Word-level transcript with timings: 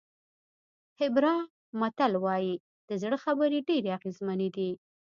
هېبرا 0.99 1.35
متل 1.79 2.13
وایي 2.23 2.53
د 2.89 2.91
زړه 3.01 3.17
خبرې 3.25 3.59
ډېرې 3.69 3.89
اغېزمنې 3.97 4.49
دي. 4.55 4.69